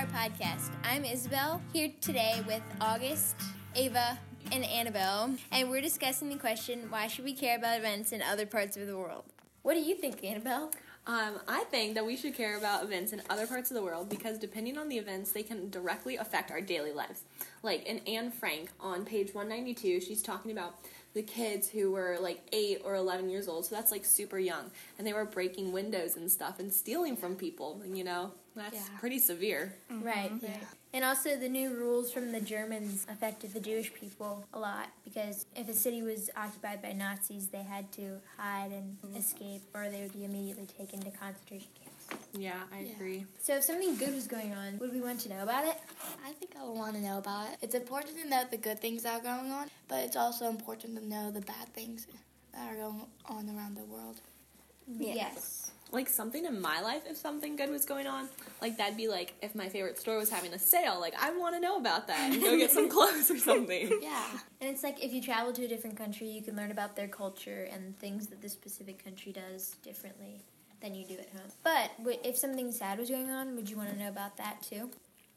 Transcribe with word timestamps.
our 0.00 0.06
podcast. 0.06 0.70
I'm 0.82 1.04
Isabel, 1.04 1.60
here 1.74 1.90
today 2.00 2.42
with 2.46 2.62
August, 2.80 3.36
Ava, 3.74 4.18
and 4.50 4.64
Annabelle, 4.64 5.34
and 5.52 5.68
we're 5.68 5.82
discussing 5.82 6.30
the 6.30 6.36
question 6.36 6.86
why 6.88 7.06
should 7.06 7.26
we 7.26 7.34
care 7.34 7.54
about 7.58 7.78
events 7.78 8.12
in 8.12 8.22
other 8.22 8.46
parts 8.46 8.78
of 8.78 8.86
the 8.86 8.96
world? 8.96 9.24
What 9.60 9.74
do 9.74 9.80
you 9.80 9.94
think, 9.94 10.24
Annabelle? 10.24 10.70
Um, 11.06 11.40
I 11.46 11.64
think 11.64 11.96
that 11.96 12.06
we 12.06 12.16
should 12.16 12.34
care 12.34 12.56
about 12.56 12.82
events 12.82 13.12
in 13.12 13.20
other 13.28 13.46
parts 13.46 13.70
of 13.70 13.74
the 13.74 13.82
world 13.82 14.08
because 14.08 14.38
depending 14.38 14.78
on 14.78 14.88
the 14.88 14.96
events, 14.96 15.32
they 15.32 15.42
can 15.42 15.68
directly 15.68 16.16
affect 16.16 16.50
our 16.50 16.62
daily 16.62 16.92
lives. 16.92 17.24
Like 17.62 17.84
in 17.84 17.98
Anne 18.06 18.30
Frank 18.30 18.70
on 18.80 19.04
page 19.04 19.34
192, 19.34 20.00
she's 20.00 20.22
talking 20.22 20.50
about 20.50 20.76
the 21.12 21.22
kids 21.22 21.68
who 21.68 21.90
were 21.90 22.16
like 22.18 22.40
8 22.54 22.80
or 22.86 22.94
11 22.94 23.28
years 23.28 23.48
old, 23.48 23.66
so 23.66 23.74
that's 23.74 23.92
like 23.92 24.06
super 24.06 24.38
young, 24.38 24.70
and 24.96 25.06
they 25.06 25.12
were 25.12 25.26
breaking 25.26 25.72
windows 25.72 26.16
and 26.16 26.30
stuff 26.30 26.58
and 26.58 26.72
stealing 26.72 27.18
from 27.18 27.36
people, 27.36 27.82
you 27.86 28.04
know? 28.04 28.32
That's 28.54 28.74
Yeah. 28.74 28.98
pretty 28.98 29.18
severe. 29.18 29.74
Right, 29.88 30.32
Yeah. 30.42 30.48
right. 30.50 30.66
And 30.92 31.04
also, 31.04 31.36
the 31.36 31.48
new 31.48 31.72
rules 31.72 32.12
from 32.12 32.32
the 32.32 32.40
Germans 32.40 33.06
affected 33.08 33.52
the 33.52 33.60
Jewish 33.60 33.94
people 33.94 34.44
a 34.52 34.58
lot 34.58 34.88
because 35.04 35.46
if 35.54 35.68
a 35.68 35.74
city 35.74 36.02
was 36.02 36.30
occupied 36.36 36.82
by 36.82 36.92
Nazis, 36.92 37.48
they 37.48 37.62
had 37.62 37.92
to 37.92 38.20
hide 38.36 38.72
and 38.72 39.00
mm-hmm. 39.00 39.16
escape, 39.16 39.62
or 39.72 39.88
they 39.88 40.02
would 40.02 40.12
be 40.12 40.24
immediately 40.24 40.66
taken 40.66 41.00
to 41.00 41.10
concentration 41.12 41.68
camps. 41.80 42.26
Yeah, 42.32 42.60
I 42.72 42.80
Yeah. 42.80 42.92
agree. 42.94 43.26
So, 43.40 43.54
if 43.56 43.62
something 43.64 43.94
good 43.96 44.12
was 44.14 44.26
going 44.26 44.52
on, 44.52 44.78
would 44.78 44.92
we 44.92 45.00
want 45.00 45.20
to 45.20 45.28
know 45.28 45.44
about 45.44 45.64
it? 45.64 45.76
I 46.24 46.32
think 46.32 46.56
I 46.60 46.64
would 46.64 46.76
want 46.76 46.96
to 46.96 47.00
know 47.00 47.18
about 47.18 47.52
it. 47.52 47.58
It's 47.62 47.76
important 47.76 48.18
to 48.18 48.28
know 48.28 48.44
the 48.50 48.56
good 48.56 48.80
things 48.80 49.04
that 49.04 49.14
are 49.20 49.22
going 49.22 49.52
on, 49.52 49.70
but 49.86 50.00
it's 50.00 50.16
also 50.16 50.48
important 50.48 50.96
to 50.98 51.06
know 51.06 51.30
the 51.30 51.40
bad 51.40 51.72
things 51.72 52.08
that 52.52 52.68
are 52.68 52.74
going 52.74 53.06
on 53.26 53.48
around 53.48 53.76
the 53.76 53.84
world. 53.84 54.20
Yes. 54.88 55.59
Like 55.92 56.08
something 56.08 56.44
in 56.44 56.60
my 56.60 56.80
life, 56.80 57.02
if 57.08 57.16
something 57.16 57.56
good 57.56 57.70
was 57.70 57.84
going 57.84 58.06
on, 58.06 58.28
like 58.62 58.76
that'd 58.76 58.96
be 58.96 59.08
like 59.08 59.34
if 59.42 59.54
my 59.54 59.68
favorite 59.68 59.98
store 59.98 60.18
was 60.18 60.30
having 60.30 60.52
a 60.52 60.58
sale, 60.58 61.00
like 61.00 61.14
I 61.20 61.36
want 61.36 61.54
to 61.56 61.60
know 61.60 61.76
about 61.76 62.06
that 62.06 62.32
and 62.32 62.40
go 62.40 62.56
get 62.56 62.70
some 62.70 62.88
clothes 62.94 63.30
or 63.30 63.38
something. 63.38 63.98
Yeah. 64.00 64.24
And 64.60 64.70
it's 64.70 64.82
like 64.82 65.02
if 65.02 65.12
you 65.12 65.20
travel 65.20 65.52
to 65.52 65.64
a 65.64 65.68
different 65.68 65.96
country, 65.96 66.28
you 66.28 66.42
can 66.42 66.56
learn 66.56 66.70
about 66.70 66.96
their 66.96 67.08
culture 67.08 67.68
and 67.72 67.98
things 67.98 68.28
that 68.28 68.40
the 68.40 68.48
specific 68.48 69.02
country 69.02 69.32
does 69.32 69.76
differently 69.82 70.42
than 70.80 70.94
you 70.94 71.04
do 71.04 71.14
at 71.14 71.28
home. 71.30 71.50
But 71.62 71.90
w- 71.98 72.18
if 72.24 72.36
something 72.38 72.70
sad 72.72 72.98
was 72.98 73.10
going 73.10 73.30
on, 73.30 73.56
would 73.56 73.68
you 73.68 73.76
want 73.76 73.90
to 73.90 73.98
know 73.98 74.08
about 74.08 74.36
that 74.36 74.62
too? 74.62 74.90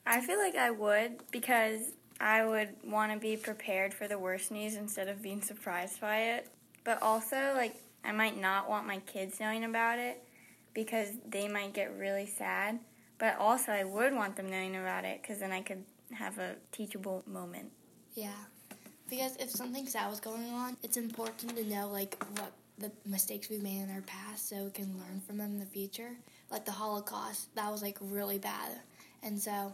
I 0.06 0.22
feel 0.22 0.38
like 0.38 0.56
I 0.56 0.72
would 0.72 1.20
because 1.31 1.81
I 2.20 2.46
would 2.46 2.70
want 2.86 3.12
to 3.12 3.20
be 3.20 3.38
prepared 3.38 3.94
for 3.94 4.08
the 4.08 4.20
worst 4.20 4.52
news 4.52 4.76
instead 4.76 5.08
of 5.08 5.22
being 5.22 5.42
surprised 5.42 6.00
by 6.00 6.18
it. 6.20 6.48
But 6.84 7.02
also, 7.02 7.54
like, 7.56 7.76
I 8.04 8.12
might 8.12 8.40
not 8.40 8.70
want 8.70 8.86
my 8.86 9.00
kids 9.00 9.40
knowing 9.40 9.64
about 9.64 10.00
it 10.00 10.22
because 10.73 11.09
they 11.27 11.47
might 11.47 11.73
get 11.73 11.97
really 11.97 12.25
sad. 12.25 12.79
But 13.17 13.38
also, 13.38 13.71
I 13.71 13.83
would 13.83 14.13
want 14.13 14.35
them 14.35 14.49
knowing 14.49 14.75
about 14.75 15.05
it 15.05 15.21
because 15.21 15.39
then 15.39 15.52
I 15.52 15.61
could 15.61 15.83
have 16.11 16.38
a 16.39 16.55
teachable 16.71 17.23
moment. 17.25 17.71
Yeah. 18.16 18.31
Because 19.09 19.35
if 19.38 19.49
something 19.51 19.85
sad 19.85 20.09
was 20.09 20.19
going 20.19 20.49
on, 20.51 20.77
it's 20.81 20.97
important 20.97 21.55
to 21.55 21.63
know 21.66 21.89
like 21.89 22.21
what 22.38 22.51
the 22.79 22.91
mistakes 23.05 23.49
we 23.49 23.59
made 23.59 23.81
in 23.81 23.91
our 23.91 24.01
past 24.01 24.49
so 24.49 24.63
we 24.63 24.71
can 24.71 24.97
learn 24.97 25.21
from 25.25 25.38
them 25.38 25.51
in 25.51 25.59
the 25.59 25.66
future. 25.66 26.11
Like 26.49 26.66
the 26.66 26.71
Holocaust, 26.71 27.53
that 27.55 27.71
was 27.71 27.81
like 27.81 27.97
really 28.01 28.39
bad. 28.39 28.71
And 29.21 29.39
so 29.39 29.73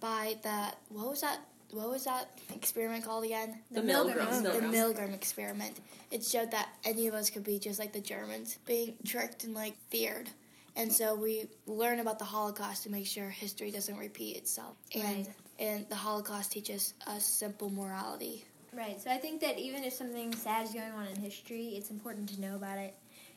by 0.00 0.36
that 0.42 0.78
what 0.90 1.08
was 1.08 1.20
that 1.22 1.40
what 1.72 1.90
was 1.90 2.04
that 2.04 2.30
experiment 2.54 3.04
called 3.04 3.24
again? 3.24 3.58
The 3.70 3.80
Milgram 3.80 4.16
Milgram. 4.16 4.42
The 4.42 4.48
Milgram. 4.50 4.72
Milgram 4.72 5.14
experiment. 5.14 5.78
It 6.10 6.24
showed 6.24 6.50
that 6.52 6.68
any 6.84 7.06
of 7.06 7.14
us 7.14 7.30
could 7.30 7.44
be 7.44 7.58
just 7.58 7.78
like 7.78 7.92
the 7.92 8.00
Germans, 8.00 8.58
being 8.66 8.94
tricked 9.04 9.44
and 9.44 9.54
like 9.54 9.74
feared. 9.90 10.28
And 10.76 10.92
so 10.92 11.14
we 11.14 11.48
learn 11.66 11.98
about 11.98 12.18
the 12.18 12.24
Holocaust 12.24 12.84
to 12.84 12.90
make 12.90 13.06
sure 13.06 13.28
history 13.28 13.70
doesn't 13.70 13.98
repeat 13.98 14.36
itself. 14.36 14.76
And 14.94 15.04
Right. 15.04 15.28
and 15.58 15.88
the 15.88 15.96
Holocaust 15.96 16.52
teaches 16.52 16.94
us 17.06 17.24
simple 17.26 17.68
morality. 17.68 18.44
Right. 18.72 19.00
So 19.02 19.10
I 19.10 19.18
think 19.18 19.40
that 19.40 19.58
even 19.58 19.82
if 19.82 19.92
something 19.92 20.32
sad 20.34 20.66
is 20.66 20.72
going 20.72 20.92
on 20.92 21.06
in 21.08 21.16
history, 21.16 21.70
it's 21.76 21.90
important 21.90 22.28
to 22.30 22.40
know 22.40 22.54
about 22.54 22.78
it 22.78 22.94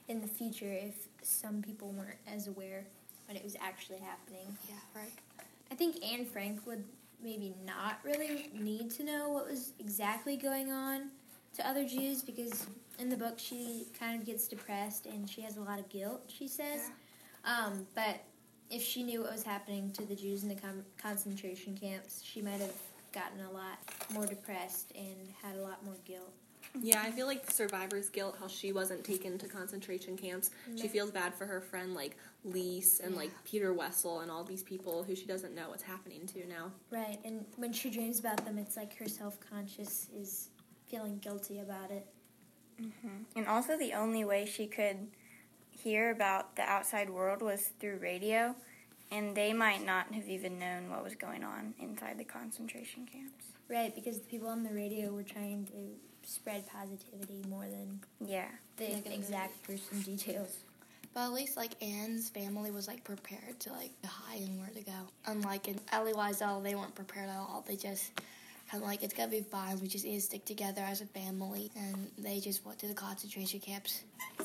in 0.08 0.22
the 0.22 0.28
future 0.28 0.72
if 0.72 0.94
some 1.24 1.62
people 1.62 1.92
weren't 1.94 2.20
as 2.28 2.48
aware 2.48 2.86
when 3.28 3.36
it 3.38 3.44
was 3.44 3.56
actually 3.60 4.00
happening. 4.00 4.56
Yeah, 4.70 4.76
right. 5.02 5.12
I 5.72 5.76
think 5.76 6.04
Anne 6.04 6.26
Frank 6.26 6.66
would 6.68 6.84
maybe 7.24 7.54
not 7.66 8.00
really 8.04 8.50
need 8.54 8.92
to 8.92 9.04
know 9.04 9.30
what 9.30 9.50
was 9.50 9.74
exactly 9.80 10.38
going 10.38 10.72
on 10.72 11.10
to 11.56 11.68
other 11.68 11.86
Jews 11.86 12.22
because 12.22 12.66
in 13.00 13.10
the 13.10 13.18
book 13.18 13.38
she 13.38 13.88
kind 13.98 14.20
of 14.20 14.26
gets 14.26 14.48
depressed 14.48 15.06
and 15.06 15.30
she 15.30 15.42
has 15.42 15.58
a 15.58 15.62
lot 15.62 15.80
of 15.80 15.90
guilt, 15.90 16.24
she 16.28 16.48
says. 16.48 16.90
Um, 17.46 17.88
but 17.96 18.22
if 18.70 18.82
she 18.82 19.04
knew 19.04 19.22
what 19.22 19.32
was 19.32 19.44
happening 19.44 19.92
to 19.92 20.06
the 20.06 20.16
Jews 20.16 20.44
in 20.44 20.50
the 20.50 20.56
com- 20.56 20.86
concentration 20.98 21.78
camps, 21.78 22.22
she 22.24 22.42
might 22.42 22.62
have 22.62 22.74
gotten 23.12 23.42
a 23.42 23.52
lot 23.52 23.80
more 24.14 24.26
depressed 24.26 24.94
and 24.96 25.34
had 25.42 25.56
a 25.58 25.62
lot 25.62 25.84
more 25.84 25.98
guilt. 26.06 26.34
Yeah, 26.80 27.02
I 27.02 27.12
feel 27.12 27.28
like 27.28 27.50
survivor's 27.52 28.10
guilt, 28.10 28.38
how 28.40 28.48
she 28.48 28.72
wasn't 28.72 29.04
taken 29.04 29.38
to 29.40 29.48
concentration 29.48 30.18
camps. 30.18 30.52
She 30.76 30.88
feels 30.88 31.12
bad 31.12 31.34
for 31.34 31.46
her 31.46 31.60
friend 31.62 31.94
like 31.94 32.18
Lise 32.44 33.02
and 33.04 33.16
like 33.16 33.32
Peter 33.44 33.74
Wessel 33.74 34.22
and 34.22 34.32
all 34.32 34.44
these 34.44 34.64
people 34.64 35.04
who 35.04 35.16
she 35.16 35.26
doesn't 35.26 35.54
know 35.54 35.70
what's 35.70 35.84
happening 35.84 36.26
to 36.28 36.48
now. 36.48 36.72
Right, 36.90 37.20
and 37.26 37.46
when 37.58 37.74
she 37.74 37.90
dreams 37.90 38.20
about 38.20 38.44
them, 38.46 38.58
it's 38.58 38.78
like 38.78 38.96
her 38.98 39.08
self 39.08 39.38
conscious 39.40 40.08
is 40.16 40.50
feeling 40.90 41.18
guilty 41.20 41.60
about 41.60 41.92
it. 41.92 42.08
Mm-hmm. 42.82 43.24
And 43.36 43.48
also, 43.48 43.78
the 43.78 43.94
only 43.94 44.26
way 44.26 44.46
she 44.46 44.66
could 44.66 45.08
hear 45.70 46.12
about 46.12 46.56
the 46.56 46.64
outside 46.64 47.10
world 47.10 47.42
was 47.42 47.72
through 47.80 47.98
radio, 47.98 48.56
and 49.12 49.36
they 49.36 49.54
might 49.54 49.86
not 49.86 50.14
have 50.14 50.28
even 50.28 50.58
known 50.58 50.90
what 50.90 51.04
was 51.04 51.16
going 51.16 51.44
on 51.44 51.74
inside 51.80 52.18
the 52.18 52.24
concentration 52.24 53.06
camps. 53.06 53.46
Right, 53.70 53.94
because 53.94 54.20
the 54.20 54.26
people 54.26 54.48
on 54.48 54.64
the 54.64 54.74
radio 54.74 55.12
were 55.12 55.24
trying 55.24 55.66
to 55.68 55.96
spread 56.26 56.64
positivity 56.68 57.42
more 57.50 57.66
than 57.68 58.00
Yeah. 58.26 58.48
the 58.78 58.88
Negative. 58.90 59.14
exact 59.14 59.64
gruesome 59.66 60.02
details. 60.02 60.58
But 61.14 61.22
at 61.26 61.34
least 61.34 61.58
like 61.58 61.82
Anne's 61.84 62.30
family 62.30 62.72
was 62.72 62.88
like 62.88 63.04
prepared 63.04 63.60
to 63.62 63.74
like 63.74 63.92
hide 64.06 64.42
and 64.42 64.60
where 64.60 64.70
to 64.70 64.82
go. 64.82 64.94
Unlike 65.26 65.68
in 65.68 65.80
Elie 65.92 66.14
Wiesel, 66.14 66.64
they 66.64 66.74
weren't 66.76 66.96
prepared 66.96 67.30
at 67.30 67.36
all. 67.38 67.64
They 67.68 67.76
just 67.76 68.12
kind 68.70 68.82
of 68.82 68.88
like 68.88 69.04
it's 69.04 69.14
gonna 69.14 69.30
be 69.30 69.42
fine. 69.42 69.80
We 69.82 69.88
just 69.90 70.06
need 70.06 70.16
to 70.16 70.22
stick 70.22 70.46
together 70.46 70.82
as 70.82 71.02
a 71.02 71.06
family, 71.08 71.70
and 71.76 72.10
they 72.18 72.40
just 72.40 72.66
went 72.66 72.80
to 72.80 72.88
the 72.88 72.94
concentration 72.94 73.60
camps 73.60 74.04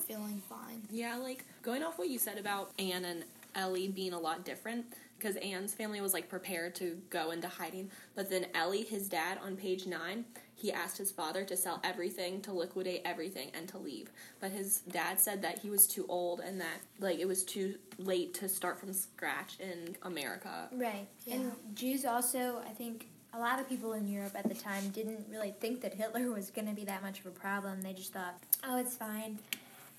feeling 0.08 0.42
fine. 0.48 0.82
Yeah, 0.90 1.16
like 1.16 1.44
going 1.62 1.84
off 1.84 1.98
what 1.98 2.08
you 2.08 2.18
said 2.18 2.36
about 2.38 2.72
Anne 2.80 3.04
and 3.04 3.22
Elie 3.54 3.86
being 3.88 4.12
a 4.12 4.18
lot 4.18 4.44
different, 4.44 4.86
because 5.18 5.36
Anne's 5.36 5.74
family 5.74 6.00
was 6.00 6.12
like 6.12 6.28
prepared 6.28 6.74
to 6.76 6.98
go 7.10 7.30
into 7.30 7.48
hiding, 7.48 7.90
but 8.14 8.30
then 8.30 8.46
Elie, 8.54 8.82
his 8.82 9.08
dad, 9.08 9.38
on 9.44 9.56
page 9.56 9.86
nine, 9.86 10.24
he 10.54 10.72
asked 10.72 10.96
his 10.96 11.12
father 11.12 11.44
to 11.44 11.56
sell 11.56 11.80
everything, 11.84 12.40
to 12.42 12.52
liquidate 12.52 13.02
everything, 13.04 13.50
and 13.54 13.68
to 13.68 13.78
leave. 13.78 14.10
But 14.40 14.52
his 14.52 14.80
dad 14.80 15.20
said 15.20 15.42
that 15.42 15.58
he 15.58 15.70
was 15.70 15.86
too 15.86 16.06
old 16.08 16.40
and 16.40 16.60
that 16.60 16.80
like 16.98 17.18
it 17.18 17.28
was 17.28 17.44
too 17.44 17.74
late 17.98 18.34
to 18.34 18.48
start 18.48 18.78
from 18.80 18.92
scratch 18.92 19.58
in 19.60 19.96
America. 20.02 20.68
Right, 20.72 21.06
and 21.30 21.52
Jews 21.74 22.04
also, 22.04 22.60
I 22.66 22.70
think 22.70 23.08
a 23.34 23.38
lot 23.38 23.60
of 23.60 23.68
people 23.68 23.92
in 23.92 24.08
Europe 24.08 24.32
at 24.34 24.48
the 24.48 24.54
time 24.54 24.88
didn't 24.90 25.26
really 25.30 25.54
think 25.60 25.82
that 25.82 25.94
Hitler 25.94 26.30
was 26.34 26.50
going 26.50 26.68
to 26.68 26.74
be 26.74 26.84
that 26.84 27.02
much 27.02 27.20
of 27.20 27.26
a 27.26 27.30
problem. 27.30 27.82
They 27.82 27.92
just 27.92 28.12
thought, 28.12 28.38
oh, 28.64 28.78
it's 28.78 28.96
fine. 28.96 29.38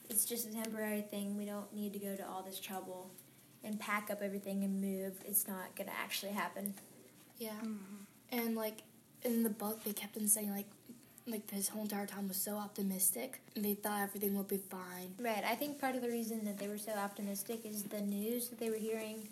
It's 0.10 0.26
just 0.26 0.48
a 0.48 0.54
temporary 0.54 1.02
thing. 1.02 1.38
We 1.38 1.46
don't 1.46 1.72
need 1.74 1.94
to 1.94 2.00
go 2.00 2.16
to 2.16 2.28
all 2.28 2.42
this 2.42 2.60
trouble 2.60 3.12
and 3.64 3.80
pack 3.80 4.10
up 4.12 4.22
everything 4.22 4.64
and 4.64 4.82
move. 4.82 5.14
It's 5.26 5.48
not 5.48 5.76
going 5.76 5.90
to 5.90 5.96
actually 5.96 6.32
happen. 6.32 6.74
Yeah, 7.38 7.50
mm-hmm. 7.64 7.78
and 8.32 8.56
like 8.56 8.80
in 9.24 9.44
the 9.44 9.50
book, 9.50 9.84
they 9.84 9.94
kept 9.94 10.18
on 10.18 10.28
saying 10.28 10.52
like 10.52 10.66
like 11.28 11.46
this 11.48 11.68
whole 11.68 11.84
entire 11.84 12.06
time 12.06 12.28
was 12.28 12.38
so 12.38 12.56
optimistic, 12.56 13.42
and 13.56 13.64
they 13.64 13.74
thought 13.74 14.02
everything 14.02 14.36
would 14.36 14.48
be 14.48 14.58
fine. 14.58 15.14
Right. 15.20 15.44
I 15.44 15.56
think 15.56 15.80
part 15.80 15.96
of 15.96 16.02
the 16.02 16.10
reason 16.10 16.46
that 16.46 16.58
they 16.58 16.68
were 16.68 16.78
so 16.78 16.94
optimistic 16.94 17.66
is 17.66 17.84
the 17.84 18.02
news 18.02 18.48
that 18.50 18.60
they 18.60 18.70
were 18.70 18.78
hearing 18.78 19.28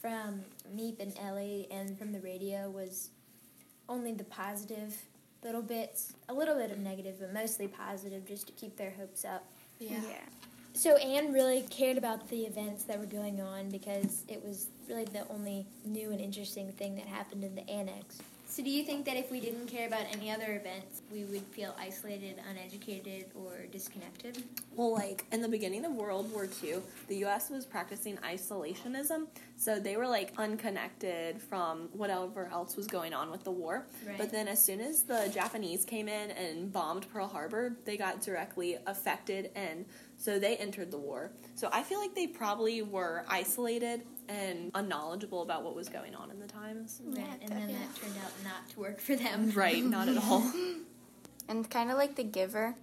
from 0.00 0.40
Miep 0.74 1.00
and 1.00 1.12
Ellie 1.18 1.66
and 1.70 1.98
from 1.98 2.12
the 2.12 2.20
radio 2.20 2.70
was 2.70 3.10
only 3.88 4.12
the 4.12 4.24
positive 4.24 4.96
little 5.42 5.62
bits, 5.62 6.14
a 6.28 6.34
little 6.34 6.56
bit 6.56 6.70
of 6.70 6.78
negative, 6.78 7.16
but 7.20 7.32
mostly 7.32 7.68
positive, 7.68 8.26
just 8.26 8.46
to 8.46 8.52
keep 8.54 8.76
their 8.76 8.92
hopes 8.92 9.24
up. 9.24 9.44
Yeah. 9.78 10.00
So 10.76 10.96
Anne 10.96 11.32
really 11.32 11.62
cared 11.70 11.98
about 11.98 12.28
the 12.30 12.42
events 12.42 12.82
that 12.84 12.98
were 12.98 13.06
going 13.06 13.40
on 13.40 13.70
because 13.70 14.24
it 14.26 14.44
was 14.44 14.66
really 14.88 15.04
the 15.04 15.26
only 15.28 15.66
new 15.84 16.10
and 16.10 16.20
interesting 16.20 16.72
thing 16.72 16.96
that 16.96 17.06
happened 17.06 17.44
in 17.44 17.54
the 17.54 17.68
annex. 17.70 18.18
So 18.54 18.62
do 18.62 18.70
you 18.70 18.84
think 18.84 19.04
that 19.06 19.16
if 19.16 19.32
we 19.32 19.40
didn't 19.40 19.66
care 19.66 19.88
about 19.88 20.04
any 20.12 20.30
other 20.30 20.54
events, 20.54 21.02
we 21.10 21.24
would 21.24 21.42
feel 21.42 21.74
isolated, 21.76 22.36
uneducated, 22.48 23.24
or 23.34 23.66
disconnected? 23.72 24.44
Well, 24.76 24.92
like 24.92 25.24
in 25.32 25.42
the 25.42 25.48
beginning 25.48 25.84
of 25.84 25.90
World 25.90 26.32
War 26.32 26.46
II, 26.62 26.76
the 27.08 27.16
U.S. 27.16 27.50
was 27.50 27.66
practicing 27.66 28.16
isolationism, 28.18 29.26
so 29.56 29.80
they 29.80 29.96
were 29.96 30.06
like 30.06 30.34
unconnected 30.38 31.42
from 31.42 31.88
whatever 31.94 32.48
else 32.52 32.76
was 32.76 32.86
going 32.86 33.12
on 33.12 33.28
with 33.32 33.42
the 33.42 33.50
war. 33.50 33.88
Right. 34.06 34.18
But 34.18 34.30
then, 34.30 34.46
as 34.46 34.64
soon 34.64 34.80
as 34.80 35.02
the 35.02 35.28
Japanese 35.34 35.84
came 35.84 36.06
in 36.06 36.30
and 36.30 36.72
bombed 36.72 37.12
Pearl 37.12 37.26
Harbor, 37.26 37.76
they 37.84 37.96
got 37.96 38.20
directly 38.20 38.78
affected, 38.86 39.50
and 39.56 39.84
so 40.16 40.38
they 40.38 40.56
entered 40.58 40.92
the 40.92 40.98
war. 40.98 41.32
So 41.56 41.68
I 41.72 41.82
feel 41.82 41.98
like 41.98 42.14
they 42.14 42.28
probably 42.28 42.82
were 42.82 43.24
isolated 43.28 44.02
and 44.28 44.70
unknowledgeable 44.74 45.42
about 45.42 45.62
what 45.64 45.74
was 45.74 45.88
going 45.88 46.14
on 46.14 46.30
in 46.30 46.40
the 46.40 46.46
times. 46.46 47.00
Right, 47.04 47.18
Yeah, 47.18 47.34
and 47.42 47.50
then 47.50 47.68
yeah. 47.68 47.78
that 47.78 47.96
turned 47.96 48.16
out 48.24 48.32
not 48.42 48.68
to 48.70 48.80
work 48.80 49.00
for 49.00 49.16
them. 49.16 49.50
Right, 49.54 49.84
not 49.84 50.08
at 50.08 50.18
all. 50.18 50.50
And 51.46 51.68
kind 51.68 51.90
of 51.90 51.98
like 51.98 52.16
the 52.16 52.24
giver, 52.24 52.74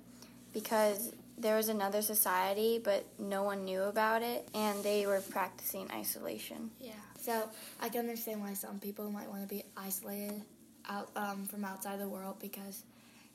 because 0.54 1.12
there 1.36 1.56
was 1.56 1.68
another 1.68 2.04
society, 2.04 2.80
but 2.84 3.06
no 3.18 3.42
one 3.42 3.66
knew 3.66 3.82
about 3.82 4.22
it, 4.22 4.48
and 4.54 4.84
they 4.84 5.08
were 5.08 5.20
practicing 5.20 5.90
isolation. 5.92 6.70
Yeah. 6.80 6.92
So 7.20 7.50
I 7.82 7.90
can 7.90 8.02
understand 8.02 8.40
why 8.42 8.54
some 8.54 8.80
people 8.80 9.10
might 9.10 9.28
want 9.30 9.42
to 9.42 9.48
be 9.48 9.64
isolated 9.76 10.44
out 10.88 11.10
um, 11.16 11.46
from 11.48 11.66
outside 11.66 12.00
the 12.00 12.08
world 12.08 12.38
because 12.40 12.84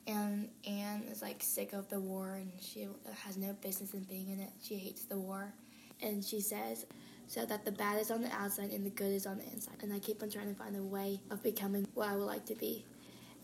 Anne 0.05 0.47
Anne 0.65 1.03
is 1.11 1.21
like 1.21 1.43
sick 1.43 1.73
of 1.73 1.89
the 1.89 1.99
war 1.99 2.35
and 2.35 2.51
she 2.61 2.87
has 3.25 3.37
no 3.37 3.53
business 3.61 3.93
in 3.93 4.03
being 4.03 4.29
in 4.29 4.39
it. 4.39 4.49
She 4.63 4.75
hates 4.75 5.03
the 5.03 5.17
war, 5.17 5.53
and 6.01 6.23
she 6.23 6.39
says 6.39 6.85
so 7.27 7.45
that 7.45 7.65
the 7.65 7.71
bad 7.71 7.99
is 8.01 8.09
on 8.11 8.21
the 8.21 8.31
outside 8.33 8.71
and 8.71 8.85
the 8.85 8.89
good 8.89 9.11
is 9.11 9.25
on 9.27 9.37
the 9.37 9.45
inside. 9.53 9.75
And 9.81 9.93
I 9.93 9.99
keep 9.99 10.23
on 10.23 10.29
trying 10.29 10.47
to 10.53 10.55
find 10.59 10.75
a 10.75 10.81
way 10.83 11.19
of 11.29 11.43
becoming 11.43 11.87
what 11.93 12.09
I 12.09 12.15
would 12.15 12.25
like 12.25 12.45
to 12.47 12.55
be, 12.55 12.85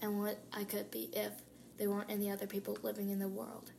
and 0.02 0.20
what 0.20 0.38
I 0.54 0.64
could 0.64 0.90
be 0.92 1.10
if 1.14 1.32
there 1.78 1.90
weren't 1.90 2.10
any 2.12 2.32
other 2.32 2.48
people 2.48 2.78
living 2.84 3.10
in 3.10 3.20
the 3.20 3.28
world. 3.28 3.72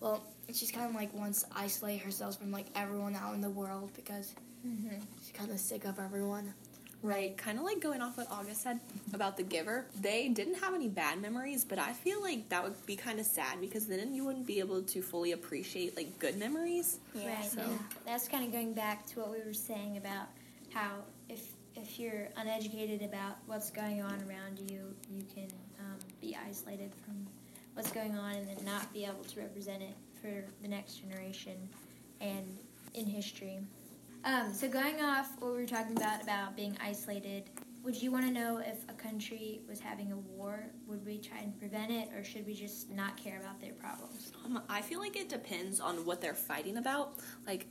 Well, 0.00 0.22
she's 0.52 0.70
kind 0.70 0.88
of 0.88 0.94
like 0.94 1.14
wants 1.14 1.42
to 1.44 1.48
isolate 1.56 2.00
herself 2.02 2.38
from 2.38 2.50
like 2.50 2.66
everyone 2.74 3.14
out 3.16 3.34
in 3.34 3.40
the 3.40 3.50
world 3.50 3.90
because 3.94 4.34
Mm-hmm. 4.66 4.96
she's 5.20 5.30
kind 5.32 5.50
of 5.50 5.60
sick 5.60 5.84
of 5.84 5.98
everyone. 5.98 6.54
Right, 7.04 7.36
kind 7.36 7.58
of 7.58 7.64
like 7.64 7.80
going 7.80 8.00
off 8.00 8.16
what 8.16 8.30
August 8.30 8.62
said 8.62 8.80
about 9.12 9.36
the 9.36 9.42
giver. 9.42 9.84
They 10.00 10.28
didn't 10.30 10.54
have 10.54 10.72
any 10.72 10.88
bad 10.88 11.20
memories, 11.20 11.62
but 11.62 11.78
I 11.78 11.92
feel 11.92 12.22
like 12.22 12.48
that 12.48 12.64
would 12.64 12.86
be 12.86 12.96
kind 12.96 13.20
of 13.20 13.26
sad 13.26 13.60
because 13.60 13.86
then 13.86 14.14
you 14.14 14.24
wouldn't 14.24 14.46
be 14.46 14.58
able 14.58 14.80
to 14.84 15.02
fully 15.02 15.32
appreciate 15.32 15.98
like 15.98 16.18
good 16.18 16.38
memories. 16.38 17.00
Yeah. 17.14 17.34
Right. 17.34 17.44
so- 17.44 17.60
and 17.60 17.78
That's 18.06 18.26
kind 18.26 18.42
of 18.46 18.52
going 18.52 18.72
back 18.72 19.04
to 19.08 19.20
what 19.20 19.30
we 19.30 19.38
were 19.44 19.52
saying 19.52 19.98
about 19.98 20.28
how 20.72 20.92
if 21.28 21.42
if 21.76 21.98
you're 21.98 22.28
uneducated 22.38 23.02
about 23.02 23.36
what's 23.46 23.70
going 23.70 24.00
on 24.00 24.14
around 24.26 24.58
you, 24.70 24.80
you 25.12 25.24
can 25.34 25.48
um, 25.80 25.98
be 26.22 26.34
isolated 26.48 26.90
from 27.04 27.26
what's 27.74 27.90
going 27.92 28.16
on 28.16 28.34
and 28.36 28.48
then 28.48 28.64
not 28.64 28.90
be 28.94 29.04
able 29.04 29.24
to 29.24 29.40
represent 29.40 29.82
it 29.82 29.94
for 30.22 30.42
the 30.62 30.68
next 30.68 31.02
generation 31.02 31.56
and 32.22 32.56
in 32.94 33.04
history. 33.04 33.58
Um, 34.24 34.54
so 34.54 34.68
going 34.68 35.02
off 35.02 35.30
what 35.38 35.52
we 35.52 35.58
were 35.58 35.66
talking 35.66 35.96
about 35.96 36.22
about 36.22 36.56
being 36.56 36.76
isolated, 36.82 37.50
would 37.82 38.00
you 38.00 38.10
want 38.10 38.24
to 38.24 38.32
know 38.32 38.56
if 38.58 38.78
a 38.88 38.94
country 38.94 39.60
was 39.68 39.78
having 39.78 40.12
a 40.12 40.16
war? 40.16 40.64
Would 40.86 41.04
we 41.04 41.18
try 41.18 41.38
and 41.38 41.58
prevent 41.58 41.90
it, 41.90 42.08
or 42.16 42.24
should 42.24 42.46
we 42.46 42.54
just 42.54 42.90
not 42.90 43.18
care 43.18 43.38
about 43.38 43.60
their 43.60 43.74
problems? 43.74 44.32
Um, 44.44 44.62
I 44.70 44.80
feel 44.80 44.98
like 44.98 45.16
it 45.16 45.28
depends 45.28 45.78
on 45.78 46.06
what 46.06 46.22
they're 46.22 46.34
fighting 46.34 46.78
about. 46.78 47.18
Like, 47.46 47.66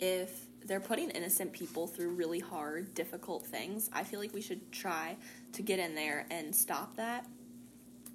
if 0.00 0.46
they're 0.64 0.80
putting 0.80 1.10
innocent 1.10 1.52
people 1.52 1.86
through 1.86 2.10
really 2.10 2.40
hard, 2.40 2.92
difficult 2.94 3.46
things, 3.46 3.88
I 3.92 4.02
feel 4.02 4.18
like 4.18 4.34
we 4.34 4.42
should 4.42 4.72
try 4.72 5.16
to 5.52 5.62
get 5.62 5.78
in 5.78 5.94
there 5.94 6.26
and 6.32 6.54
stop 6.54 6.96
that. 6.96 7.26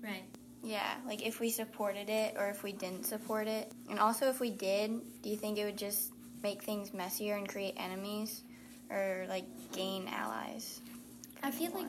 Right. 0.04 0.24
Yeah, 0.62 0.96
like 1.06 1.26
if 1.26 1.40
we 1.40 1.50
supported 1.50 2.10
it 2.10 2.36
or 2.38 2.50
if 2.50 2.64
we 2.64 2.74
didn't 2.74 3.06
support 3.06 3.48
it. 3.48 3.72
And 3.90 4.00
also, 4.00 4.28
if 4.30 4.42
we 4.42 4.50
did, 4.50 5.00
do 5.22 5.30
you 5.30 5.38
think 5.38 5.58
it 5.58 5.64
would 5.64 5.78
just 5.78 6.12
make 6.44 6.64
things 6.64 6.94
messier 6.94 7.36
and 7.36 7.48
create 7.48 7.76
enemies 7.78 8.44
or 8.90 9.26
like 9.30 9.46
gain 9.72 10.08
allies? 10.08 10.82
I 11.44 11.52
feel 11.52 11.72
like 11.72 11.88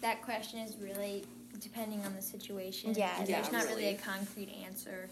that 0.00 0.22
question 0.22 0.60
is 0.60 0.76
really 0.76 1.24
depending 1.60 2.04
on 2.04 2.14
the 2.14 2.22
situation. 2.22 2.94
Yeah, 2.94 3.10
yeah, 3.20 3.24
there's 3.24 3.52
not 3.52 3.64
really. 3.64 3.84
really. 3.84 3.94
a 3.94 3.98
concrete 3.98 4.50
answer 4.64 5.08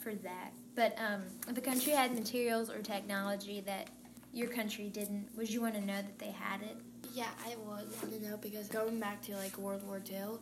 for 0.00 0.14
that. 0.16 0.52
But 0.74 0.96
um, 0.98 1.22
if 1.48 1.56
a 1.56 1.60
country 1.60 1.92
had 1.92 2.14
materials 2.14 2.70
or 2.70 2.80
technology 2.80 3.60
that 3.60 3.88
your 4.32 4.48
country 4.48 4.88
didn't, 4.88 5.28
would 5.36 5.50
you 5.50 5.60
want 5.60 5.74
to 5.74 5.80
know 5.80 5.96
that 5.96 6.18
they 6.18 6.30
had 6.30 6.62
it? 6.62 6.76
Yeah, 7.14 7.28
I 7.46 7.50
would 7.56 7.68
want 7.68 8.10
to 8.10 8.28
know 8.28 8.36
because 8.38 8.68
going 8.68 8.98
back 8.98 9.22
to 9.22 9.36
like 9.36 9.56
World 9.58 9.86
War 9.86 10.00
II, 10.10 10.38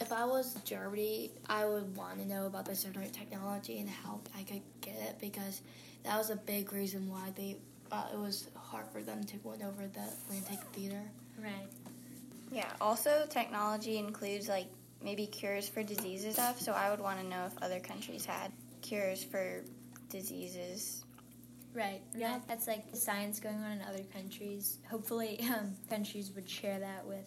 if 0.00 0.12
I 0.12 0.24
was 0.24 0.54
Germany, 0.64 1.30
I 1.48 1.64
would 1.64 1.96
want 1.96 2.18
to 2.20 2.28
know 2.28 2.46
about 2.46 2.66
the 2.66 2.74
certain 2.74 3.10
technology 3.10 3.78
and 3.78 3.88
how 3.88 4.20
I 4.36 4.42
could 4.42 4.62
get 4.80 4.96
it 4.96 5.16
because 5.20 5.62
that 6.04 6.18
was 6.18 6.30
a 6.30 6.36
big 6.36 6.72
reason 6.72 7.08
why 7.08 7.32
they 7.34 7.56
uh, 7.92 8.04
it 8.12 8.18
was 8.18 8.48
hard 8.56 8.86
for 8.88 9.02
them 9.02 9.22
to 9.24 9.36
win 9.44 9.62
over 9.62 9.86
the 9.86 10.00
Atlantic 10.24 10.58
Theater. 10.72 11.02
Right. 11.40 11.68
Yeah, 12.50 12.70
also, 12.80 13.26
technology 13.28 13.98
includes 13.98 14.48
like 14.48 14.66
maybe 15.02 15.26
cures 15.26 15.68
for 15.68 15.82
diseases 15.82 16.34
stuff, 16.34 16.60
so 16.60 16.72
I 16.72 16.90
would 16.90 17.00
want 17.00 17.20
to 17.20 17.26
know 17.26 17.46
if 17.46 17.62
other 17.62 17.80
countries 17.80 18.24
had 18.24 18.52
cures 18.82 19.22
for 19.22 19.62
diseases. 20.08 21.04
Right. 21.74 22.00
Yeah. 22.14 22.38
That's 22.48 22.66
like 22.66 22.90
the 22.90 22.96
science 22.96 23.38
going 23.38 23.62
on 23.62 23.72
in 23.72 23.82
other 23.82 24.02
countries. 24.12 24.78
Hopefully, 24.90 25.40
um, 25.56 25.74
countries 25.90 26.32
would 26.34 26.48
share 26.48 26.78
that 26.78 27.06
with 27.06 27.24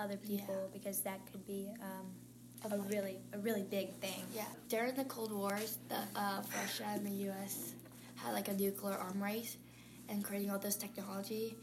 other 0.00 0.16
people 0.16 0.68
because 0.72 1.00
that 1.00 1.20
could 1.30 1.46
be 1.46 1.68
um, 1.82 2.72
a 2.72 2.78
really 2.88 3.16
a 3.32 3.38
really 3.38 3.62
big 3.62 3.92
thing. 4.00 4.22
Yeah, 4.34 4.44
during 4.68 4.94
the 4.94 5.04
Cold 5.04 5.32
Wars, 5.32 5.78
the 5.88 6.00
uh, 6.16 6.42
Russia 6.60 6.84
and 6.88 7.06
the 7.06 7.16
U.S. 7.26 7.74
had 8.16 8.32
like 8.32 8.48
a 8.48 8.54
nuclear 8.54 8.94
arm 8.94 9.22
race, 9.22 9.56
and 10.08 10.24
creating 10.24 10.50
all 10.50 10.58
this 10.58 10.76
technology, 10.76 11.54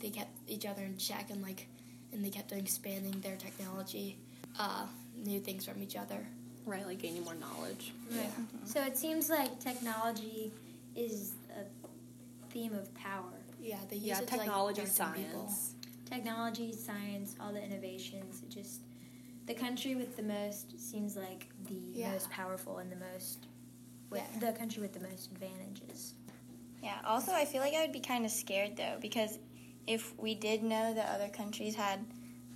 they 0.00 0.10
kept 0.10 0.30
each 0.48 0.66
other 0.66 0.82
in 0.82 0.96
check 0.98 1.30
and 1.30 1.42
like, 1.42 1.66
and 2.12 2.24
they 2.24 2.30
kept 2.30 2.52
expanding 2.52 3.20
their 3.20 3.36
technology, 3.36 4.18
uh, 4.58 4.86
new 5.16 5.40
things 5.40 5.66
from 5.66 5.82
each 5.82 5.96
other. 5.96 6.26
Right, 6.64 6.86
like 6.86 7.00
gaining 7.00 7.24
more 7.24 7.34
knowledge. 7.34 7.92
Right. 8.10 8.30
So 8.64 8.80
it 8.84 8.96
seems 8.96 9.28
like 9.28 9.58
technology 9.58 10.52
is 10.94 11.32
a 11.58 11.64
theme 12.52 12.72
of 12.74 12.92
power. 12.94 13.32
Yeah, 13.60 13.78
they 13.88 13.96
use 13.96 14.06
Yeah, 14.06 14.20
it 14.20 14.28
to, 14.28 14.36
like, 14.36 14.42
technology, 14.44 14.82
learn 14.82 14.90
from 14.90 15.12
people. 15.14 15.52
Technology, 16.12 16.72
science, 16.72 17.36
all 17.40 17.54
the 17.54 17.62
innovations. 17.62 18.42
It 18.42 18.50
just 18.50 18.82
the 19.46 19.54
country 19.54 19.94
with 19.94 20.14
the 20.14 20.22
most 20.22 20.78
seems 20.78 21.16
like 21.16 21.46
the 21.68 21.74
Yeah. 21.94 22.10
most 22.10 22.28
powerful 22.30 22.78
and 22.78 22.92
the 22.92 22.96
most 22.96 23.46
with 24.10 24.22
Yeah. 24.34 24.50
the 24.50 24.58
country 24.58 24.82
with 24.82 24.92
the 24.92 25.00
most 25.00 25.30
advantages. 25.30 26.12
Yeah, 26.82 27.00
also, 27.06 27.32
I 27.32 27.46
feel 27.46 27.62
like 27.62 27.72
I 27.72 27.80
would 27.80 27.92
be 27.92 28.00
kind 28.00 28.26
of 28.26 28.30
scared 28.30 28.76
though, 28.76 28.98
because 29.00 29.38
if 29.86 30.16
we 30.18 30.34
did 30.34 30.62
know 30.62 30.92
that 30.92 31.08
other 31.08 31.28
countries 31.28 31.74
had 31.74 32.04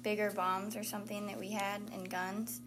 bigger 0.03 0.31
bombs 0.33 0.77
or 0.77 0.85
something 0.85 1.27
that 1.27 1.39
we 1.39 1.51
had 1.51 1.81
and 1.95 2.11
guns, 2.11 2.61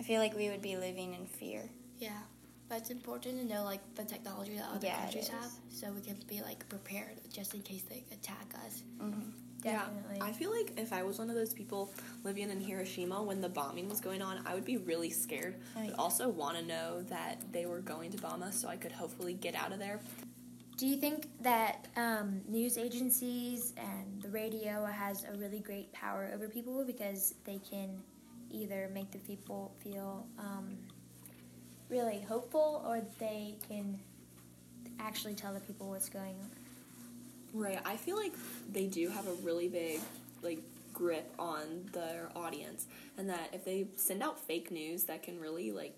I 0.00 0.02
feel 0.02 0.20
like 0.20 0.34
we 0.34 0.48
would 0.48 0.62
be 0.62 0.76
living 0.76 1.14
in 1.14 1.26
fear. 1.26 1.70
Yeah, 1.98 2.22
but 2.68 2.78
it's 2.78 2.90
important 2.90 3.38
to 3.40 3.44
know 3.54 3.64
like 3.64 3.80
the 3.94 4.04
technology 4.04 4.56
that 4.56 4.66
other 4.72 4.86
Yeah, 4.86 4.96
countries 5.00 5.28
have, 5.28 5.50
so 5.70 5.90
we 5.92 6.00
can 6.00 6.16
be 6.28 6.40
like 6.42 6.68
prepared 6.68 7.20
just 7.32 7.54
in 7.54 7.62
case 7.62 7.82
they 7.82 8.04
attack 8.12 8.54
us. 8.64 8.82
hmm 9.00 9.12
Definitely. 9.62 10.18
Yeah, 10.18 10.24
I 10.26 10.32
feel 10.32 10.50
like 10.50 10.78
if 10.78 10.92
I 10.92 11.02
was 11.02 11.18
one 11.18 11.30
of 11.30 11.36
those 11.36 11.54
people 11.54 11.90
living 12.22 12.50
in 12.50 12.60
Hiroshima 12.60 13.22
when 13.22 13.40
the 13.40 13.48
bombing 13.48 13.88
was 13.88 13.98
going 13.98 14.20
on, 14.20 14.40
I 14.44 14.54
would 14.54 14.66
be 14.66 14.76
really 14.76 15.08
scared, 15.08 15.54
Oh, 15.74 15.80
but 15.86 15.98
also 15.98 16.28
want 16.28 16.58
to 16.58 16.64
know 16.66 17.00
that 17.08 17.40
they 17.50 17.64
were 17.64 17.80
going 17.80 18.10
to 18.10 18.18
bomb 18.20 18.42
us 18.42 18.60
so 18.60 18.68
I 18.68 18.76
could 18.76 18.92
hopefully 18.92 19.32
get 19.32 19.54
out 19.54 19.72
of 19.72 19.78
there. 19.78 20.00
Do 20.76 20.86
you 20.86 20.96
think 20.96 21.28
that 21.40 21.88
um, 21.96 22.42
news 22.46 22.76
agencies 22.76 23.72
and 23.78 24.20
the 24.20 24.28
radio 24.28 24.84
has 24.84 25.24
a 25.24 25.34
really 25.38 25.60
great 25.60 25.90
power 25.94 26.30
over 26.34 26.46
people 26.48 26.84
because 26.84 27.34
they 27.44 27.58
can 27.58 28.02
either 28.50 28.90
make 28.92 29.10
the 29.12 29.18
people 29.20 29.74
feel 29.82 30.26
um, 30.38 30.76
really 31.88 32.20
hopeful 32.28 32.82
or 32.86 33.02
they 33.18 33.54
can 33.68 33.98
actually 35.00 35.34
tell 35.34 35.52
the 35.52 35.60
people 35.60 35.88
what's 35.90 36.08
going 36.08 36.34
on? 36.40 36.50
Right. 37.52 37.78
I 37.84 37.96
feel 37.96 38.16
like 38.16 38.32
they 38.72 38.86
do 38.86 39.08
have 39.08 39.26
a 39.28 39.32
really 39.42 39.68
big 39.68 40.00
like 40.42 40.58
grip 40.92 41.32
on 41.38 41.88
their 41.92 42.28
audience 42.36 42.86
and 43.18 43.28
that 43.28 43.48
if 43.52 43.64
they 43.64 43.86
send 43.96 44.22
out 44.22 44.38
fake 44.40 44.70
news 44.70 45.04
that 45.04 45.22
can 45.22 45.40
really 45.40 45.72
like 45.72 45.94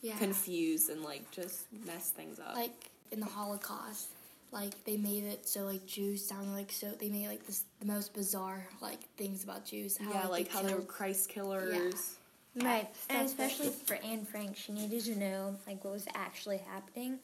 Yeah, 0.00 0.16
confuse 0.18 0.88
and 0.88 1.02
like 1.02 1.30
just 1.30 1.66
mess 1.86 2.10
things 2.10 2.38
up. 2.40 2.54
like 2.54 2.90
in 3.10 3.20
the 3.20 3.26
Holocaust, 3.26 4.08
like 4.52 4.84
they 4.84 4.96
made 4.96 5.24
it 5.24 5.46
so 5.48 5.62
like 5.64 5.86
Jews 5.86 6.24
sounded 6.24 6.52
like 6.52 6.70
so 6.72 6.88
they 6.98 7.08
made 7.08 7.28
like 7.28 7.46
this 7.46 7.64
the 7.80 7.86
most 7.86 8.12
bizarre 8.14 8.66
like 8.80 9.00
things 9.16 9.44
about 9.44 9.64
Jews. 9.66 9.96
How, 9.98 10.10
yeah, 10.12 10.26
like 10.28 10.48
they 10.50 10.58
how 10.58 10.62
they 10.62 10.74
were 10.74 10.80
Christ 10.82 11.28
killers. 11.30 12.16
Right, 12.54 12.88
and 13.08 13.26
especially 13.26 13.70
for 13.70 13.94
Anne 14.04 14.24
Frank, 14.26 14.56
she 14.56 14.72
needed 14.72 15.02
to 15.04 15.18
know 15.18 15.56
like 15.66 15.82
what 15.84 15.94
was 15.94 16.06
actually 16.14 16.58
happening 16.58 17.18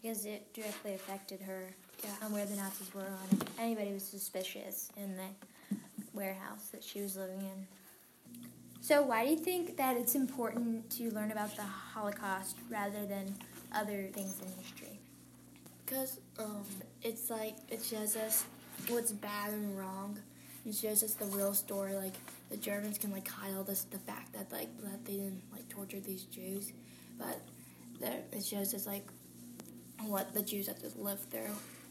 because 0.00 0.26
it 0.26 0.52
directly 0.54 0.94
affected 0.94 1.40
her 1.42 1.68
Yeah. 2.02 2.10
on 2.22 2.32
where 2.32 2.44
the 2.44 2.56
Nazis 2.56 2.92
were 2.92 3.02
on 3.06 3.38
anybody 3.58 3.92
was 3.92 4.02
suspicious 4.04 4.90
in 4.96 5.16
the 5.16 5.76
warehouse 6.12 6.68
that 6.72 6.82
she 6.82 7.00
was 7.00 7.16
living 7.16 7.40
in. 7.40 7.66
So, 8.80 9.02
why 9.02 9.24
do 9.24 9.30
you 9.30 9.36
think 9.36 9.76
that 9.76 9.96
it's 9.96 10.16
important 10.16 10.90
to 10.98 11.10
learn 11.12 11.30
about 11.30 11.54
the 11.54 11.62
Holocaust 11.62 12.56
rather 12.68 13.06
than 13.06 13.32
other 13.72 14.08
things 14.12 14.40
in 14.40 14.48
history? 14.60 14.98
Because 15.86 16.18
um, 16.40 16.64
it's 17.02 17.30
like 17.30 17.54
it 17.68 17.84
shows 17.84 18.16
us 18.16 18.44
what's 18.88 19.12
bad 19.12 19.52
and 19.52 19.78
wrong. 19.78 20.18
It 20.64 20.74
shows 20.74 21.02
us 21.02 21.14
the 21.14 21.26
real 21.26 21.54
story. 21.54 21.94
Like 21.94 22.14
the 22.50 22.56
Germans 22.56 22.98
can 22.98 23.10
like 23.10 23.26
hide 23.28 23.54
all 23.56 23.64
this, 23.64 23.82
the 23.84 23.98
fact 23.98 24.32
that 24.34 24.50
like 24.52 24.68
that 24.84 25.04
they 25.04 25.14
didn't 25.14 25.42
like 25.52 25.68
torture 25.68 26.00
these 26.00 26.22
Jews, 26.24 26.72
but 27.18 27.40
there 28.00 28.20
it 28.32 28.44
shows 28.44 28.72
us 28.74 28.86
like 28.86 29.06
what 30.06 30.32
the 30.34 30.42
Jews 30.42 30.66
had 30.68 30.78
to 30.80 30.90
live 30.98 31.20
through. 31.30 31.50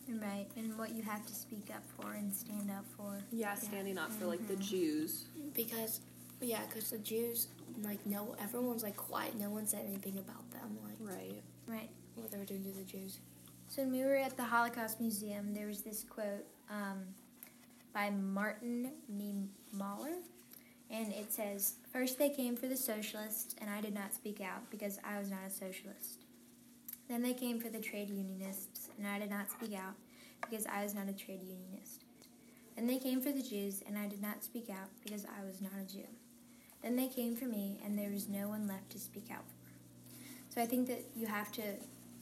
Right, 0.09 0.47
and 0.57 0.77
what 0.77 0.91
you 0.91 1.03
have 1.03 1.25
to 1.25 1.33
speak 1.33 1.69
up 1.73 1.83
for 1.95 2.13
and 2.13 2.33
stand 2.33 2.69
up 2.69 2.85
for. 2.97 3.19
Yeah, 3.31 3.55
standing 3.55 3.97
up 3.97 4.11
for 4.11 4.25
like 4.25 4.45
the 4.47 4.57
Jews. 4.57 5.25
Because, 5.53 6.01
yeah, 6.41 6.61
because 6.67 6.89
the 6.89 6.97
Jews, 6.97 7.47
like, 7.81 8.03
no, 8.05 8.35
everyone's 8.41 8.83
like 8.83 8.97
quiet. 8.97 9.39
No 9.39 9.49
one 9.49 9.67
said 9.67 9.85
anything 9.87 10.17
about 10.17 10.49
them, 10.51 10.77
like 10.83 10.97
Right. 10.99 11.41
Right. 11.67 11.89
what 12.15 12.29
they 12.31 12.37
were 12.37 12.45
doing 12.45 12.63
to 12.63 12.71
the 12.71 12.83
Jews. 12.83 13.19
So 13.69 13.83
when 13.83 13.91
we 13.91 14.03
were 14.03 14.15
at 14.15 14.35
the 14.35 14.43
Holocaust 14.43 14.99
Museum, 14.99 15.53
there 15.53 15.67
was 15.67 15.81
this 15.81 16.03
quote 16.03 16.45
um, 16.69 17.05
by 17.93 18.09
Martin 18.09 18.91
Niemöller, 19.11 20.17
and 20.89 21.13
it 21.13 21.31
says, 21.31 21.75
First 21.91 22.17
they 22.17 22.29
came 22.29 22.55
for 22.55 22.67
the 22.67 22.77
socialists, 22.77 23.55
and 23.59 23.69
I 23.69 23.81
did 23.81 23.93
not 23.93 24.13
speak 24.13 24.41
out 24.41 24.69
because 24.69 24.99
I 25.03 25.19
was 25.19 25.29
not 25.29 25.39
a 25.47 25.49
socialist. 25.49 26.25
Then 27.09 27.21
they 27.21 27.33
came 27.33 27.59
for 27.59 27.69
the 27.69 27.79
trade 27.79 28.09
unionists, 28.09 28.89
and 28.97 29.07
I 29.07 29.19
did 29.19 29.29
not 29.29 29.51
speak 29.51 29.73
out 29.73 29.95
because 30.41 30.65
I 30.65 30.83
was 30.83 30.95
not 30.95 31.09
a 31.09 31.13
trade 31.13 31.41
unionist. 31.43 32.05
Then 32.75 32.87
they 32.87 32.97
came 32.97 33.21
for 33.21 33.31
the 33.31 33.41
Jews, 33.43 33.83
and 33.85 33.97
I 33.97 34.07
did 34.07 34.21
not 34.21 34.43
speak 34.43 34.69
out 34.69 34.89
because 35.03 35.25
I 35.25 35.45
was 35.45 35.61
not 35.61 35.73
a 35.79 35.85
Jew. 35.85 36.07
Then 36.81 36.95
they 36.95 37.07
came 37.07 37.35
for 37.35 37.45
me, 37.45 37.79
and 37.85 37.97
there 37.97 38.09
was 38.09 38.27
no 38.27 38.47
one 38.47 38.67
left 38.67 38.89
to 38.91 38.99
speak 38.99 39.25
out 39.31 39.43
for. 39.47 40.53
So 40.53 40.61
I 40.61 40.65
think 40.65 40.87
that 40.87 41.03
you 41.15 41.27
have 41.27 41.51
to 41.53 41.61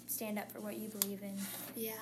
stand 0.08 0.38
up 0.38 0.52
for 0.52 0.60
what 0.60 0.78
you 0.78 0.90
believe 0.90 1.22
in 1.22 1.36
Yeah, 1.76 1.94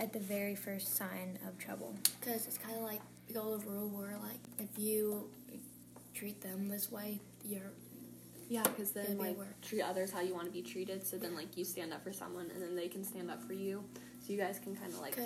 at 0.00 0.12
the 0.12 0.18
very 0.18 0.54
first 0.54 0.96
sign 0.96 1.38
of 1.46 1.58
trouble. 1.58 1.94
because 2.20 2.46
it's 2.46 2.58
kind 2.58 2.76
of 2.76 2.82
like 2.82 3.00
the 3.32 3.40
old 3.40 3.64
rule 3.64 3.88
where, 3.88 4.16
like, 4.22 4.40
if 4.58 4.78
you 4.78 5.28
treat 6.14 6.40
them 6.40 6.68
this 6.68 6.90
way, 6.92 7.20
you're 7.44 7.72
Yeah, 8.48 8.62
because 8.62 8.90
then 8.92 9.06
be 9.06 9.14
like 9.14 9.36
work. 9.38 9.60
treat 9.62 9.82
others 9.82 10.10
how 10.12 10.20
you 10.20 10.34
want 10.34 10.46
to 10.46 10.52
be 10.52 10.62
treated. 10.62 11.06
So 11.06 11.16
then 11.16 11.34
like 11.34 11.56
you 11.56 11.64
stand 11.64 11.92
up 11.92 12.02
for 12.04 12.12
someone, 12.12 12.50
and 12.52 12.62
then 12.62 12.76
they 12.76 12.88
can 12.88 13.02
stand 13.04 13.30
up 13.30 13.42
for 13.42 13.52
you. 13.54 13.84
So 14.20 14.32
you 14.32 14.38
guys 14.38 14.58
can 14.62 14.76
kind 14.76 14.92
of 14.92 15.00
like 15.00 15.16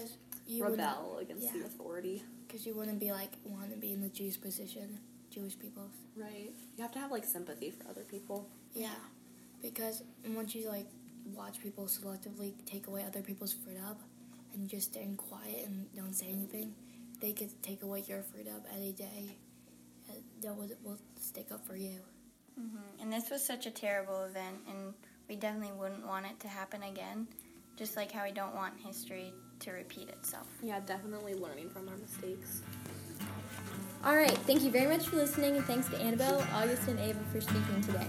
you 0.47 0.65
rebel 0.65 1.19
against 1.21 1.53
the 1.53 1.61
authority. 1.61 2.23
because 2.47 2.65
you 2.67 2.75
wouldn't 2.75 3.01
be 3.01 3.11
like 3.13 3.33
want 3.45 3.71
to 3.71 3.77
be 3.77 3.93
in 3.93 4.01
the 4.01 4.09
Jewish 4.09 4.41
position, 4.41 4.99
Jewish 5.31 5.59
people. 5.59 5.91
Right. 6.17 6.51
You 6.77 6.83
have 6.83 6.93
to 6.93 6.99
have 6.99 7.11
like 7.11 7.25
sympathy 7.25 7.71
for 7.71 7.89
other 7.89 8.03
people. 8.05 8.49
Yeah, 8.75 8.89
because 9.63 10.03
once 10.29 10.55
you 10.55 10.69
like 10.69 10.87
watch 11.35 11.61
people 11.61 11.85
selectively 11.87 12.53
take 12.65 12.87
away 12.87 13.05
other 13.05 13.21
people's 13.23 13.53
freedom, 13.53 13.97
and 14.53 14.63
you 14.63 14.69
just 14.69 14.93
stand 14.93 15.17
quiet 15.19 15.67
and 15.67 15.87
don't 15.95 16.15
say 16.15 16.29
anything, 16.31 16.75
they 17.21 17.33
could 17.33 17.51
take 17.63 17.83
away 17.83 18.05
your 18.07 18.23
freedom 18.23 18.61
any 18.75 18.93
day. 18.93 19.37
and 20.09 20.23
No 20.43 20.53
one 20.55 20.71
will 20.83 20.99
stick 21.21 21.47
up 21.53 21.67
for 21.67 21.77
you. 21.77 22.01
hmm 22.57 22.79
And 23.01 23.13
this 23.13 23.31
was 23.31 23.45
such 23.45 23.67
a 23.67 23.71
terrible 23.71 24.25
event, 24.25 24.59
and 24.69 24.95
we 25.29 25.37
definitely 25.37 25.73
wouldn't 25.77 26.07
want 26.07 26.27
it 26.27 26.39
to 26.41 26.49
happen 26.49 26.83
again. 26.83 27.27
Just 27.77 27.97
like 27.97 28.11
how 28.11 28.25
we 28.25 28.33
don't 28.33 28.55
want 28.55 28.75
history 28.79 29.33
to 29.61 29.71
repeat 29.71 30.09
itself. 30.09 30.49
Yeah, 30.63 30.81
definitely 30.81 31.35
learning 31.35 31.71
from 31.71 31.89
our 31.89 31.97
mistakes. 31.97 32.63
All 34.05 34.17
right, 34.17 34.37
thank 34.47 34.63
you 34.63 34.71
very 34.71 34.87
much 34.87 35.07
for 35.09 35.17
listening, 35.17 35.57
and 35.57 35.65
thanks 35.65 35.89
to 35.89 35.97
Annabelle, 36.01 36.45
August, 36.55 36.89
and 36.89 36.99
Ava 36.99 37.19
for 37.33 37.41
speaking 37.41 37.81
today. 37.83 38.07